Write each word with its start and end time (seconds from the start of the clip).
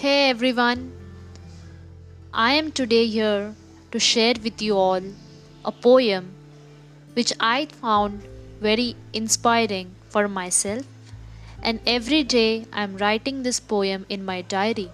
Hey 0.00 0.30
everyone, 0.30 0.92
I 2.32 2.52
am 2.52 2.70
today 2.70 3.06
here 3.08 3.56
to 3.90 3.98
share 3.98 4.34
with 4.44 4.62
you 4.62 4.76
all 4.76 5.02
a 5.64 5.72
poem 5.72 6.28
which 7.14 7.32
I 7.40 7.66
found 7.66 8.22
very 8.60 8.94
inspiring 9.12 9.90
for 10.08 10.28
myself, 10.28 10.86
and 11.60 11.80
every 11.84 12.22
day 12.22 12.66
I 12.72 12.84
am 12.84 12.96
writing 12.98 13.42
this 13.42 13.58
poem 13.58 14.06
in 14.08 14.24
my 14.24 14.40
diary 14.42 14.88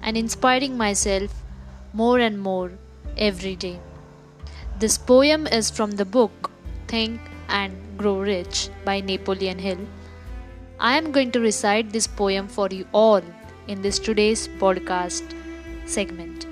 and 0.00 0.16
inspiring 0.16 0.78
myself 0.78 1.44
more 1.92 2.18
and 2.18 2.40
more 2.40 2.72
every 3.18 3.56
day. 3.56 3.78
This 4.78 4.96
poem 4.96 5.46
is 5.46 5.70
from 5.70 5.90
the 6.00 6.06
book 6.06 6.50
Think 6.88 7.20
and 7.50 7.76
Grow 7.98 8.20
Rich 8.20 8.70
by 8.86 9.00
Napoleon 9.00 9.58
Hill. 9.58 9.86
I 10.80 10.96
am 10.96 11.12
going 11.12 11.30
to 11.32 11.40
recite 11.40 11.90
this 11.92 12.06
poem 12.06 12.48
for 12.48 12.68
you 12.68 12.86
all 12.90 13.20
in 13.68 13.82
this 13.82 13.98
today's 13.98 14.48
podcast 14.48 15.34
segment. 15.86 16.46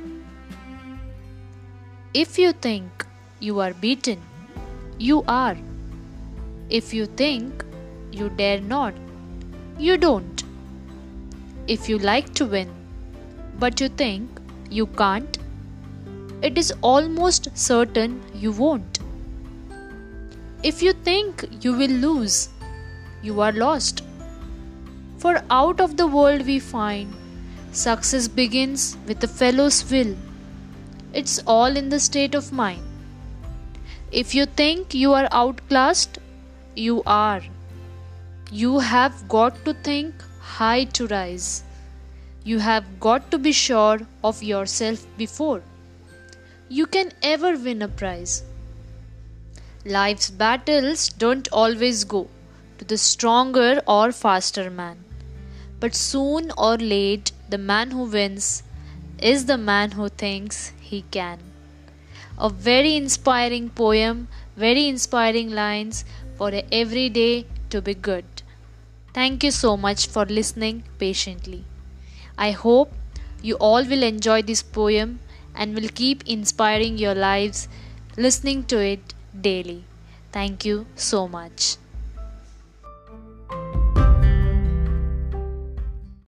If 2.14 2.38
you 2.38 2.52
think 2.52 3.06
you 3.40 3.60
are 3.60 3.72
beaten, 3.74 4.20
you 4.98 5.22
are. 5.26 5.56
If 6.70 6.94
you 6.94 7.06
think 7.06 7.64
you 8.12 8.28
dare 8.30 8.60
not, 8.60 8.94
you 9.78 9.96
don't. 9.96 10.44
If 11.66 11.88
you 11.88 11.98
like 11.98 12.34
to 12.34 12.46
win, 12.46 12.70
but 13.58 13.80
you 13.80 13.88
think 13.88 14.40
you 14.70 14.86
can't, 14.86 15.38
it 16.42 16.58
is 16.58 16.72
almost 16.82 17.48
certain 17.56 18.22
you 18.34 18.52
won't. 18.52 18.98
If 20.62 20.82
you 20.82 20.92
think 20.92 21.44
you 21.60 21.72
will 21.72 21.90
lose, 21.90 22.48
you 23.22 23.40
are 23.40 23.52
lost. 23.52 24.02
For 25.22 25.40
out 25.50 25.80
of 25.80 25.96
the 25.96 26.06
world 26.08 26.46
we 26.46 26.58
find, 26.58 27.14
success 27.70 28.26
begins 28.26 28.96
with 29.06 29.22
a 29.22 29.28
fellow's 29.28 29.88
will. 29.88 30.16
It's 31.12 31.38
all 31.46 31.76
in 31.76 31.90
the 31.90 32.00
state 32.00 32.34
of 32.34 32.50
mind. 32.50 32.82
If 34.10 34.34
you 34.34 34.46
think 34.46 34.94
you 34.94 35.12
are 35.12 35.28
outclassed, 35.30 36.18
you 36.74 37.04
are. 37.06 37.40
You 38.50 38.80
have 38.80 39.28
got 39.28 39.64
to 39.64 39.74
think 39.74 40.24
high 40.40 40.84
to 40.98 41.06
rise. 41.06 41.62
You 42.42 42.58
have 42.58 42.98
got 42.98 43.30
to 43.30 43.38
be 43.38 43.52
sure 43.52 44.00
of 44.24 44.42
yourself 44.42 45.06
before 45.16 45.62
you 46.68 46.86
can 46.86 47.12
ever 47.22 47.56
win 47.56 47.82
a 47.82 47.86
prize. 47.86 48.42
Life's 49.84 50.30
battles 50.30 51.10
don't 51.10 51.48
always 51.52 52.02
go 52.02 52.28
to 52.78 52.84
the 52.84 52.98
stronger 52.98 53.80
or 53.86 54.10
faster 54.10 54.68
man. 54.68 55.04
But 55.82 55.96
soon 55.96 56.52
or 56.56 56.76
late, 56.76 57.32
the 57.50 57.58
man 57.58 57.90
who 57.90 58.04
wins 58.04 58.62
is 59.18 59.46
the 59.46 59.58
man 59.58 59.90
who 59.92 60.08
thinks 60.08 60.72
he 60.80 61.02
can. 61.10 61.40
A 62.38 62.50
very 62.50 62.94
inspiring 62.94 63.68
poem, 63.70 64.28
very 64.56 64.86
inspiring 64.86 65.50
lines 65.50 66.04
for 66.36 66.52
every 66.70 67.08
day 67.08 67.46
to 67.70 67.82
be 67.82 67.94
good. 67.94 68.24
Thank 69.12 69.42
you 69.42 69.50
so 69.50 69.76
much 69.76 70.06
for 70.06 70.24
listening 70.24 70.84
patiently. 71.00 71.64
I 72.38 72.52
hope 72.52 72.92
you 73.42 73.56
all 73.56 73.84
will 73.84 74.04
enjoy 74.04 74.42
this 74.42 74.62
poem 74.62 75.18
and 75.52 75.74
will 75.74 75.88
keep 75.88 76.22
inspiring 76.28 76.96
your 76.96 77.16
lives 77.16 77.68
listening 78.16 78.64
to 78.74 78.78
it 78.78 79.14
daily. 79.50 79.84
Thank 80.30 80.64
you 80.64 80.86
so 80.94 81.26
much. 81.26 81.76